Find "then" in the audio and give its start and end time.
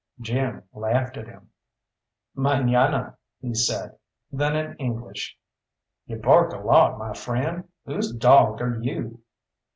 4.31-4.55